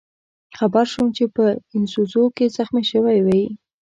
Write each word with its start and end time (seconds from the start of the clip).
خبر 0.57 0.85
شوم 0.91 1.07
چې 1.17 1.23
په 1.35 1.45
ایسونزو 1.73 2.23
کې 2.35 2.53
زخمي 2.57 2.83
شوی 2.91 3.19
وئ. 3.25 3.43